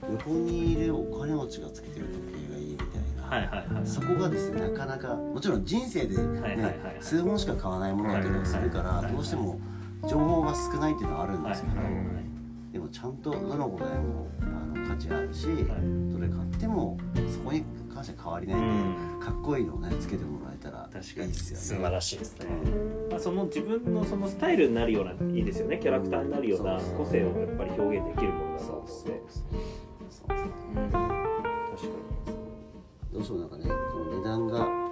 [0.10, 3.88] う横にいるお金持ちがつけてる時計がいいみたいな、はいはいはい。
[3.88, 6.73] そこがですねなかなかもちろん人生で、ねはいはいはいはい。
[7.01, 9.60] 数本しか買わないものだったりするから、はいはいはいどうしても
[10.10, 12.06] 情報が少ないっていうのはあるんですけど、はいはいはい
[12.73, 14.45] でもちゃんとどの個体もあ
[14.78, 15.56] の価値あるし、はい
[16.15, 16.97] どれ買っても
[17.32, 19.19] そこに関しては変わりないんで、うん。
[19.19, 21.28] かっこいいのをねつけてもらえたら確かに。
[21.28, 21.63] いいっすよね。
[21.63, 22.45] 素晴らしいですね。
[23.10, 25.78] まあ、その自分のそのスタイルになるようないいですよね。
[25.78, 29.21] キャラクターになるようなそう個性をやっぱり表現できるものだとそう思うので
[30.10, 31.06] そうそううん確か
[33.13, 34.86] どうしてもなんかねその値段が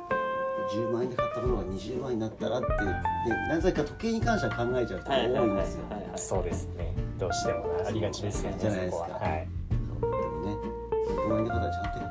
[0.71, 2.75] 10万円で買ったものが20万円になったらってで
[3.49, 5.83] なぜか時計に関しては考えちゃう人がに多いんですよ。
[5.89, 9.47] はいはいはいそうですねどうしてもねありがちですよねじゃないですかそこははい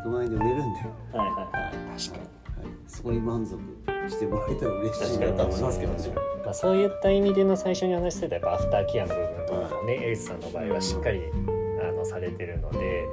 [0.04, 0.90] 100万円で売れるんだよ。
[1.12, 2.00] はいはいはい。
[2.00, 3.58] 確かにはい、そこに満足
[4.08, 6.14] してもらえたら嬉しいなと思いますけどね。
[6.44, 11.20] まあ、そういった意味での最初に話してたやっぱアフターケアの部分とかもね、エイスさんの場合はしっかり
[11.80, 13.06] あのされてるので、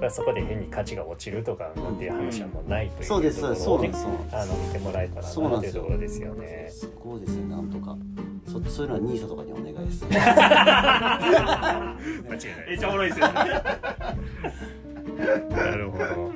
[0.00, 4.36] まあ、そこで変に価値が落ちるとかなんていう話はもうないというとこそうですそうですろをねそうなんです。
[4.36, 5.82] あの見てもらえたらなというそうなんですよ。
[5.82, 6.34] ところですよ。
[6.34, 6.70] ね。
[6.70, 7.50] そこをですね。
[7.54, 7.96] なんとか。
[8.46, 10.04] そそういうのはニーサとかにお願いです。
[10.10, 10.18] 間違
[11.28, 11.96] いな
[12.64, 12.68] い。
[12.68, 13.32] めっちゃおもろいですよね
[15.50, 16.32] なるほど。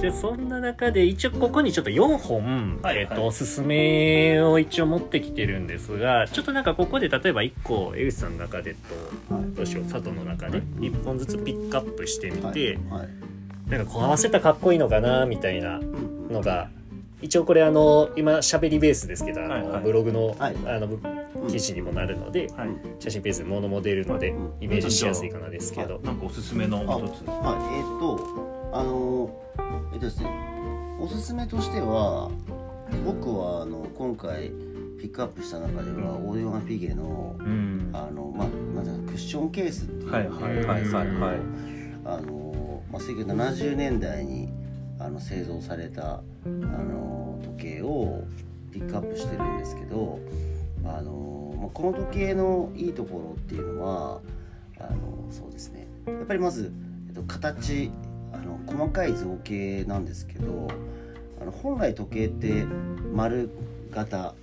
[0.00, 8.76] じゃあそんな中で一応ここにちょっと4本、はいえっとはいおすすめを一応持ってきてるんですがちょっとなんかここで例えば1個江口さんの中で
[9.28, 9.44] とはい。
[9.56, 13.00] どうしよう佐藤の中で1本ずつピックアップしてみて、はい。
[13.00, 13.08] はい。
[13.70, 16.32] なんかこう合わせたらかっこいいのかなみたいなうん。
[16.32, 16.68] のが
[17.20, 20.56] 一応これあの今喋りベースですけどあの、ブログの,、はい。
[20.64, 20.86] あの
[21.48, 22.68] 記事にもなるので、はい。
[22.98, 24.52] 写真ベースで物も出るのでうん。
[24.60, 27.26] イメージしやすいかなですけど、なんかおすすめのあ一つ。
[27.28, 27.76] はい。
[27.76, 29.30] えっ、とあの
[29.92, 30.30] えっとですね
[31.00, 32.30] おすすめとしては
[33.04, 34.50] 僕はあの今回
[34.98, 37.90] ピックアップした中ではオーディオガンピゲのうん。
[37.92, 41.36] あのまあなんていうかクッションケースっていうのはいはいはいはいはい。
[42.04, 44.48] あの、まあ、1970年代に
[44.98, 48.24] あの製造されたあの時計を
[48.72, 50.18] ピックアップしてるんですけど
[50.96, 54.20] あの、まあ、この時計のいいところっていうのは
[54.78, 55.86] あのそうですね。
[56.06, 56.72] やっぱりまず、
[57.08, 57.90] えっと、形
[58.32, 60.68] あの細かい造形なんですけど
[61.40, 62.64] あの本来時計って
[63.12, 63.50] 丸
[63.90, 64.34] 型っ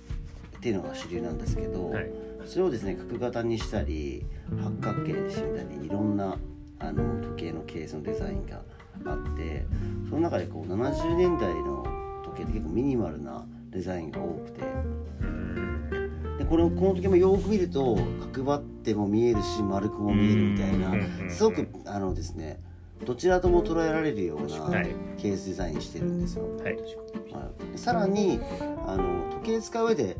[0.60, 2.10] ていうのが主流なんですけど、はい。
[2.46, 4.24] それをですね角型にしたり
[4.62, 6.36] 八角形にしてみたりいろんな
[6.78, 8.62] あの時計のケースのデザインが
[9.04, 9.66] あって
[10.08, 11.84] その中でこう70年代の
[12.24, 14.62] 時計って結構ミニマルなデザインが多くて
[16.38, 17.96] でこのこの時計もよく見ると
[18.32, 22.60] 角張っても見えるし丸くも見えるみたいなうんすごくあのですね
[23.04, 26.44] どちらとも捉えられるようなはいケースデザインしてるんですよ。
[26.58, 26.74] はい。
[26.74, 27.78] はい。
[27.78, 28.40] さらに
[28.86, 30.16] あの時計使う上で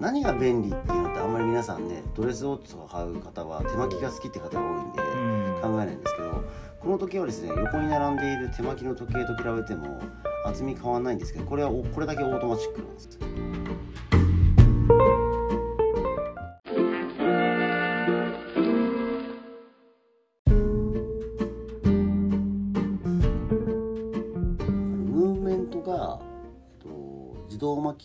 [0.00, 4.98] な何が便利っていうのってあんまり皆さんねドレスウォッチとか買う方は手巻きが好きって方が多いんで
[5.60, 6.44] 考えないんですけど
[6.80, 10.00] この時計はですね横に並んでいる手巻きの時計と比べても
[10.46, 13.18] 厚み変わらないんですけどこれはおこれだけオートマチックなんです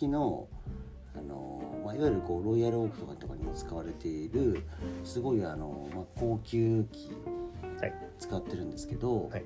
[0.00, 0.48] きの
[1.14, 4.62] あの、まあ、いわゆるこうロイヤルオークとかとかにも使われている
[5.04, 7.10] すごいあの、まあ、高級機
[7.80, 7.94] はい。
[8.18, 9.44] 使ってるんですけど、はい。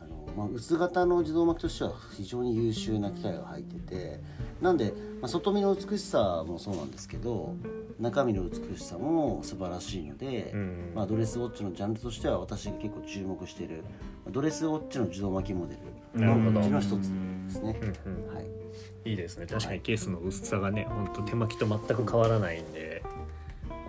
[0.00, 4.20] あのまあ、薄型の自動巻きとしては非常に優秀な機械が入ってて
[4.60, 7.54] なんで、まあ、外見の美しさもそうなんですけど
[8.00, 13.84] 中身の美しさも素晴らしいので、うんまあ、ドレスウォッチのジャンルとしては私が結構注目している
[14.30, 15.80] ドレスウォッチの自動巻きモデル
[16.14, 16.60] なるほど。
[16.60, 17.78] うちの一つですね。
[18.06, 18.08] う。
[18.08, 18.34] んうん。
[18.34, 18.46] はい、
[19.04, 23.02] いいですね確かにケースの薄さがねほんと手巻きと全く変わらないんで。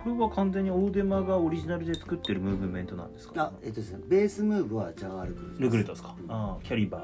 [0.04, 3.42] これは完全にオーデマがオリジナルで作ってるムーブメントなんですか？
[3.42, 6.30] あえっとですねベースムーブはジャガールクルールグルートですか、うん。
[6.30, 7.02] ああキャリバー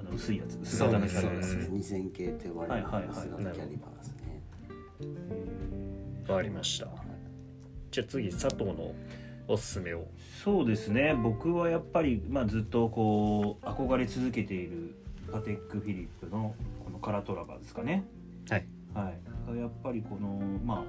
[0.00, 0.58] あの薄いやつ。
[0.60, 3.08] 薄型ですそうでのキャリバーす2000系って呼ばれるはいはいはい。
[3.08, 4.42] 薄型キャリバーですね。
[6.28, 6.88] わかりました。
[7.92, 8.94] じゃあ次佐藤の
[9.46, 10.08] おすすめを。
[10.42, 11.14] そうですね。
[11.14, 14.96] 僕はやっぱり、まあ、ずっとこう憧れ続けている
[15.30, 18.04] パテック・フィリップのこのカラトラバーですかね。
[18.48, 18.66] はい。
[18.94, 19.58] はい。
[19.58, 20.84] やっぱりこのまあ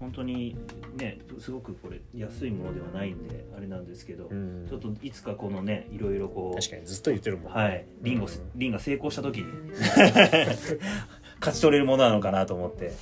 [0.00, 0.56] 本当に
[0.96, 4.66] ねすごくこれ安いものではないんであれなんですけど、うん。
[4.68, 7.52] ちょっといつかこのねいろいろこう確かにずっと言ってるもん。
[7.52, 8.30] はい、リンゴ、うん。
[8.54, 9.44] リンが成功した時に
[11.40, 12.92] 勝ち取れるものなのかなと思って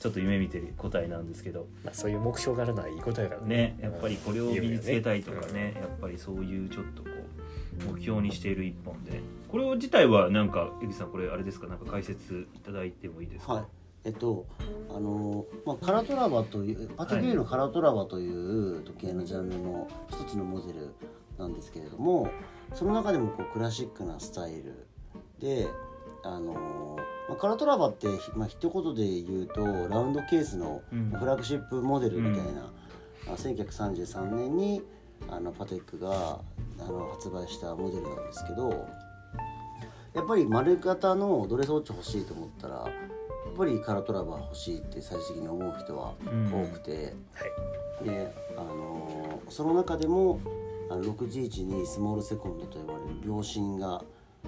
[0.00, 1.66] ちょっと夢見てる答えなんですけど。
[1.84, 3.78] まあ、そういう目標があるのはいいことやからね。
[3.80, 5.54] やっぱりこれを身につけたいとかうん。
[5.54, 5.74] ね。
[5.76, 7.08] やっぱりそういうちょっとこ
[7.88, 11.66] う目標にしている一本でこれ自体はなんか江口さんこれあれですか？
[11.66, 13.64] なんか解説いただいてもいいですか、はい。
[14.04, 14.46] えっと
[14.88, 20.94] あのまあ、カラトラバというパテビューのカラトラバという時計のジャンルの一つのモデル
[21.38, 22.30] なんですけれども
[22.74, 24.86] その中でもこうクラシックなスタイル
[25.38, 25.68] で
[26.22, 26.96] あの、
[27.28, 31.10] まあ、カラトラバって、まあ一言で言うとラウンドケースのうん。
[31.10, 32.70] フラッグシップモデルみたいな、
[33.28, 34.82] あ1933年に
[35.28, 36.40] あのパテックが
[36.78, 38.86] あの発売したモデルなんですけど
[40.14, 46.14] やっぱり丸型のドレスウォッチ欲しいと思ったらやっぱりカラトラバー欲しいって最終的に思う人は
[46.50, 48.04] 多くて、はい。
[48.04, 50.38] で、あのーその中でも
[50.88, 54.02] あの611にスモールセコンドと呼ばれる秒針が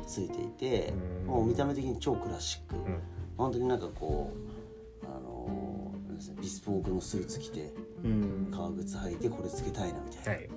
[0.07, 1.27] ついていてうん。
[1.27, 2.99] もう見た目的に超クラシック、うん。
[3.37, 4.33] 本当になんかこ
[5.03, 7.73] う、あのービスポークのスーツ着て
[8.05, 8.49] うん。
[8.55, 10.49] 革靴履いてこれつけたいなみたいはい。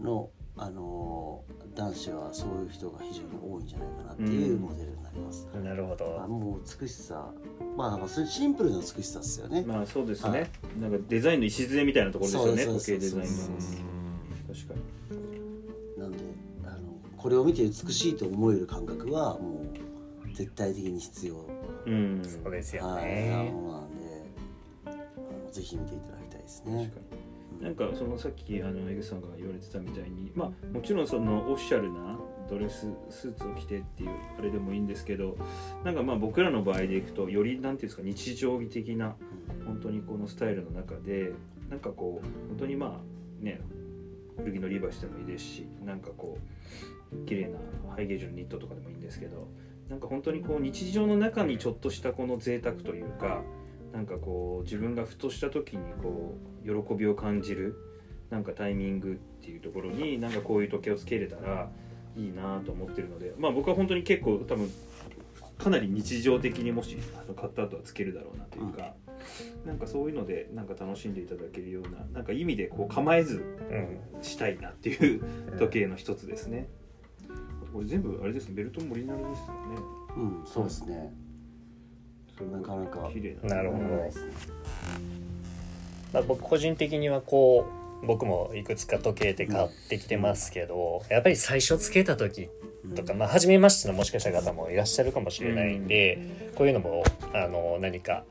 [0.00, 5.48] なの、あのー男子はそういう人が非常に多いんじゃないかなっていうモデルになります。
[5.64, 7.32] なるほあどもう美しさ。
[7.74, 9.64] まあなんかそれシンプルな美しさですよね。
[9.66, 10.50] まあそうですね、はい。
[10.78, 12.66] なんかデザインの礎みたいなところですよね。
[12.66, 13.28] 時計デザインの。
[14.52, 16.00] 確かに。
[16.02, 16.18] なんで
[16.64, 16.78] あの
[17.16, 19.62] これを見て美しいと思える感覚はも
[20.26, 21.46] う絶対的に必要、
[21.86, 22.22] うん。
[22.22, 24.04] そうですよはい、なねものなんで
[24.84, 26.92] あのぜひ見ていただきたいですね。
[26.94, 27.08] 確。
[27.08, 27.09] かに
[27.60, 32.18] なんかそのさっきあの江口さんが言われてたみたいにまあもちろんそのオフィシャルな
[32.48, 35.36] ドレススーツを着てっていうあれでもいいんですけど
[35.84, 39.14] なんかまあ僕らの場合でいくとよりなんていうんですか日常的な
[39.66, 41.32] 本当にこのスタイルの中で
[41.68, 43.60] なんかこう本当にまあね
[44.38, 46.38] 古着のリバイスでもいいですしなんかこ
[47.12, 47.58] う綺麗な
[47.94, 49.48] ハイゲージのニットとかでもいいんですけど
[49.88, 53.42] なんか本当にこう日常の中にちょっとしたこの贅沢というか
[53.92, 57.76] なんかこう自分がふとした時にこう喜びを感じる
[58.30, 61.68] なんかタイミングっていうところになんかこういう時計をつけれたら
[62.16, 64.70] いいなと思ってるのでまあ僕は本当に結構多分
[65.58, 68.94] かなり日常的にもしあの買った後はつけるだろうなというか、
[69.66, 75.22] なんかそういうのでなんか楽しんでいただけるようななんか意味でこう構えずうんしたいなっていう
[75.58, 76.68] 時計の一つですね。
[77.72, 79.50] これ全部あれですねベルトもオリジナルですよね。
[80.16, 81.12] うん、そうですね。
[82.44, 83.56] なかなか綺麗な。
[83.56, 83.84] なるほど。
[83.84, 84.32] ないですね
[86.12, 87.66] まあ、僕個人的にはこ
[88.02, 92.48] う僕もいくつか時計って買ってきてますけど、やっぱり最初つけた時
[92.96, 96.18] とか、まあ、初めましてのもしかした方もいらっしゃるかもしれないんで、
[96.56, 98.24] こういうのもあの何か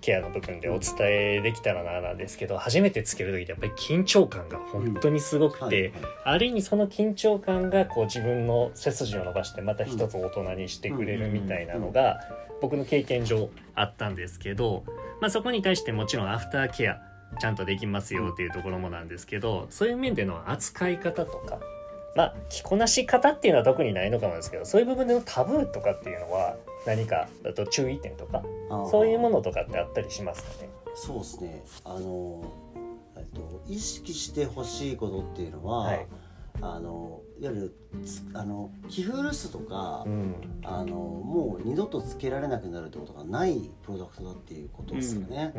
[0.00, 5.92] ケアの部分でお伝えできたらななんですけど初めてつける時ってやっぱり緊張感が本当にすごくて、
[6.24, 12.20] ある意味その緊張感がこう自分の背筋を伸ばしてまた一つ大人にしてくれるみたいなのが
[12.60, 14.84] 僕の経験上あったんですけど、
[15.20, 17.00] まあ、そこに対してもちろんアフターケア
[17.40, 21.58] ちゃんとできますよっていうところもなんですけどそういう面での扱い方とか
[22.16, 26.56] まあ着こなし方っていうのは特にないのかもですけどそういう部分でのタブーとかっていうのは
[26.86, 28.42] 何かあと注意点とか
[28.90, 30.70] そういうものとかってあったりしますかね？
[30.94, 31.64] そうですね。
[31.84, 32.42] あの、
[33.16, 36.06] えっと、意識してほしいことっていうのは、はい。
[36.60, 40.34] あの、いわゆるつ、あの、寄付留守とか、うん。
[40.64, 45.54] あの、もう二度とつけられなくなるってことがないプロダクトだっていうことですよね。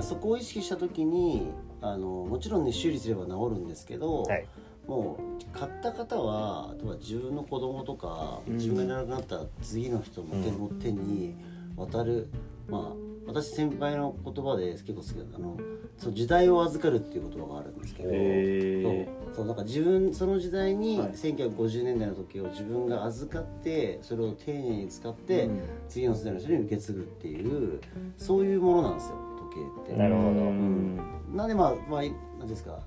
[0.00, 1.50] そこを意識した時に
[1.80, 4.46] あのもちろんね修理すれば治るんですけど、はい
[4.88, 8.54] もう買った方はあとは自分の子供とかうん。
[8.54, 11.36] 自分がいなくなった次の人の手の手に
[11.76, 12.28] 渡る。
[12.68, 15.58] まあ私先輩の言葉で結構好きだあの
[15.98, 21.10] そう時代を預かるっていう言葉があるんですけど、へそうなんか自分その時代にはい。
[21.10, 25.62] 1950年代の時を自分が預かってそれを丁寧に使って、うん。
[25.88, 27.80] 次の世代の人に受け継ぐっていう
[28.16, 29.16] そういうものなんですよ
[29.50, 30.02] 時計って。
[30.02, 30.28] なるほど。
[30.28, 31.00] うん。
[31.34, 32.02] なんでまあまあ
[32.38, 32.78] 何ですか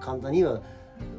[0.00, 0.60] 簡単には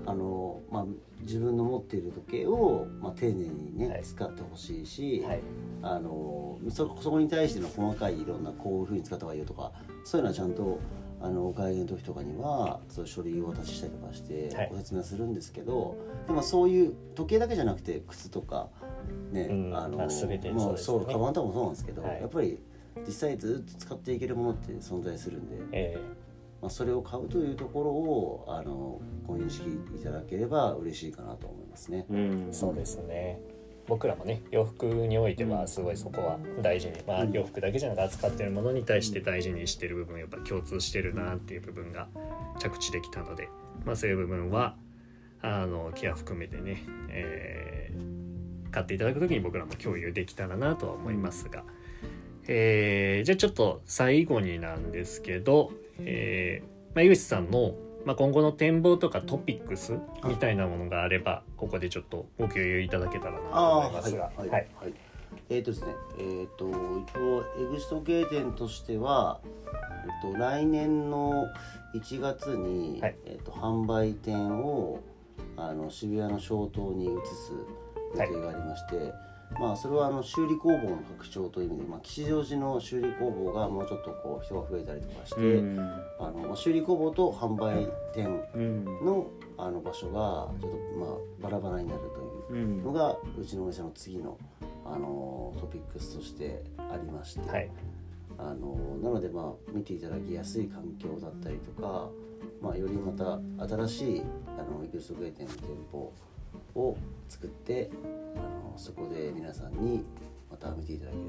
[0.05, 0.85] あの、まあ、
[1.21, 4.03] 自分の持っている時計を、まあ、丁寧にね、はい。
[4.03, 5.41] 使ってほしいし、はい。
[5.81, 9.71] あのそそこに対しての細かいいろんなこういうふうに使った方がいいよとか
[10.03, 10.79] そういうのはちゃんと
[11.21, 14.69] あのお会計の時とかにはそういう書類をお渡ししたりとかしてはい。
[14.71, 15.97] ご説明するんですけど、
[16.27, 18.69] でもそういう時計だけじゃなくて靴とか
[19.31, 19.77] ね、うん。
[19.77, 21.05] あのまあ全てまあそうですよね。
[21.05, 22.21] そうカバンとかもそうなんですけど、はい。
[22.21, 22.59] やっぱり
[23.05, 25.57] 実際ずっと使っていけるものって存在するんで。
[25.71, 25.97] え
[26.61, 32.05] まあ、それを買うというところをあのご認識いただければ嬉しいかなと思いますね。
[32.09, 32.17] うん。
[32.49, 33.39] ーそうですね。
[33.87, 37.31] 僕らもね洋服においてはすごいそこは大事に、まあ、うん。
[37.31, 42.07] 洋服だけじゃなく扱ってるものに対して大事にしてる部分やっぱ共通してるなっていう部分が
[42.59, 43.49] 着地できたので、
[43.85, 44.75] まあ、そういう部分は
[45.41, 48.17] あのケア含めてね、えー
[48.69, 51.63] 買っていただく時に僕らも共有できたらなとは思いますが、
[52.47, 57.75] えーじゃあちょっと最後になんですけど、えーまあ、井口さんの、
[58.05, 64.15] まあ、今後の展望とかトピックスみたいなものがあればここでちょっとご共有いただけたらなと思います。
[64.15, 64.31] が。
[64.35, 64.67] はい、はい。
[64.81, 64.93] はい。
[65.49, 69.41] えっ、とですね、えっ、と一応エグシト経店としては、
[70.23, 71.45] えっ、と来年の
[71.93, 73.15] 1月に、はい。
[73.25, 75.01] えっ、と販売店を
[75.55, 77.53] あの渋谷の小東に移す
[78.15, 79.26] 予定がありまして。
[79.59, 85.79] まあそれはあの修理工房の拡張という意味で、まあ、吉祥寺の修理工房がもうちょっとこう人が増えたりとかして、うん。
[86.19, 88.85] あのまあ修理工房と販売店うん。
[88.85, 89.27] の
[89.57, 91.09] あの場所がちょっとまあ
[91.41, 92.01] バラバラになる
[92.49, 94.37] といううんのがうちのお店の次の
[94.85, 97.69] あのトピックスとしてありまして、はい。
[98.37, 102.09] あのなのでまあ見ていただきやすい環境だったりとか、
[102.61, 104.23] まあ、よりまた新しい
[104.57, 106.13] あのエクストグレーテンの店舗
[106.75, 107.89] を作って
[108.35, 110.05] あのそこで皆さんに
[110.49, 111.23] また見ていただける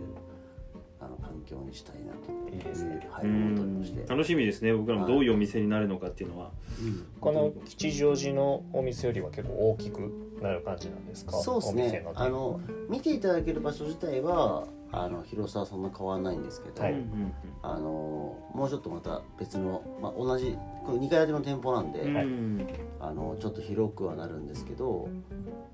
[1.00, 2.30] あの環境にしたいなと。
[2.32, 3.06] いういいですね。
[3.10, 4.02] はい、う思っておりまして。
[4.02, 4.06] ん。
[4.06, 4.72] 楽しみですね。
[4.74, 7.06] 僕らもどういうお店になるのかっていうのは、うん。
[7.20, 11.36] この吉祥寺のお店よりは結構大きくなる感じなんですか？
[11.36, 16.92] そうですお店ねあの見ていただける場所自体はあの広さはそんな変わらないんですけど、はい。
[16.92, 17.32] うん
[17.62, 22.14] あのもうちょっとまた別の、まあ、同じこれ2階建ての店舗なんで、うん。
[22.14, 22.24] はい。
[22.24, 22.66] うん
[23.00, 25.08] あのちょっと広くはなるんですけど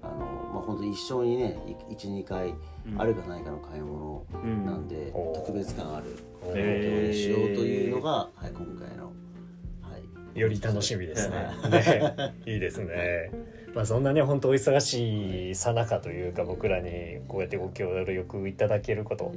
[0.03, 1.59] あの、まあ、本当一生にね
[1.91, 2.55] 12回
[2.99, 4.67] あるかないかの買い物うん。
[4.67, 5.35] なんで、おー。
[5.35, 9.13] 特別感あるお環境へーにしようというのが、はい、今回の、は
[10.35, 11.37] い、より楽しみですね。
[11.63, 11.69] は。
[11.71, 12.35] ね。
[12.47, 13.31] いいですね。
[13.75, 19.33] まあそんなね本当お忙しいさなかというか僕らにこうやってご協力いただけること。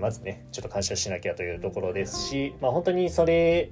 [0.00, 3.70] まずねちょっと感謝しなきゃというところですし、まあ本当にそれ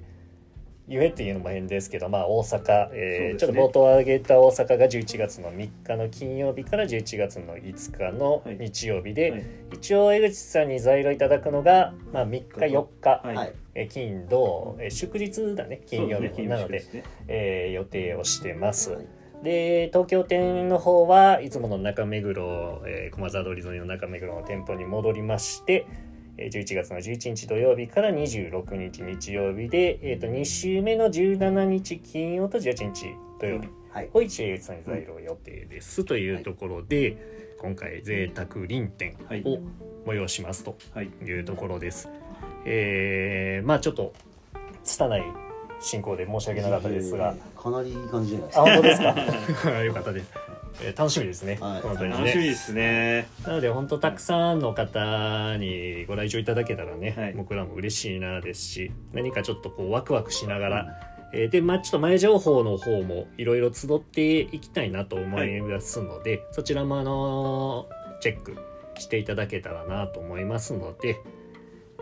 [0.87, 9.45] ゆえっていうのも変ですけど、まあ大阪、えーちょっと冒頭挙げた大阪が11月の3日の金曜日から11月の5日の日曜日で、はい。
[9.77, 13.37] 一応江口さんに在庫いただくのが、まあ、3日4日、はい。
[13.37, 13.53] はい。
[13.77, 17.05] えー金土、えー祝日だね金曜日、なのでね。
[17.29, 18.99] えー予定をしてます。
[19.41, 25.87] はいで東京店の方はいつもの中目黒、えー駒沢通り沿いの中目黒の店舗に戻りまして
[26.37, 33.07] えー11月の11日土曜日から26日日曜日で、えー、と2週目の17日金曜と18日
[33.41, 34.11] 土曜日はい。
[34.13, 36.05] を一英さんに在庫予定です。
[36.05, 39.43] というところで、今回贅沢臨店はい。
[39.45, 39.59] を
[40.07, 41.11] 催しますとはい。
[41.27, 42.09] いうところです。
[42.65, 44.13] えーまあちょっと
[44.85, 45.23] 拙い
[45.81, 49.71] 進行で申し訳なかったですが、かなりいい感じじゃないですあか本当ですか？
[49.85, 50.33] よかったです、
[50.83, 51.81] えー楽しみですね、はい。
[51.81, 52.17] 本当にね。
[52.19, 53.27] 楽しみですね。
[53.47, 57.33] なので本当たくさんの方にご来場いただけたらね、はい。
[57.35, 60.87] 僕らも嬉しいなですし何かちょっとこうワクワクしながら、
[61.35, 67.87] えーでまあちょっと前情報の方もいろいろ集っていきたいなと思いますので、そちらもあの
[68.21, 68.57] チェック
[68.99, 71.17] していただけたらなと思いますので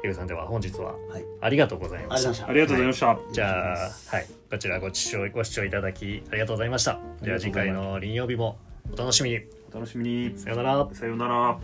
[0.05, 1.25] ゆうさんでは本日ははい。
[1.41, 2.49] ありがとうございました。
[2.49, 3.11] ありがとうございました。
[3.11, 6.99] ありがとうございじゃあ、はい、こちらご視聴ご視聴いただきありがとうございました。
[7.23, 8.59] では次回の林曜日も
[8.93, 9.41] お楽しみに。
[9.71, 10.39] お楽しみに。
[10.39, 10.89] さようなら。
[10.93, 11.59] さようなら